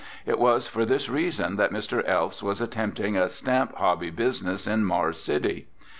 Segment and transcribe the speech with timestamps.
[0.25, 2.03] It was for this reason that Mr.
[2.07, 5.67] Elfs was attempting a stamp hobby business in Mars City.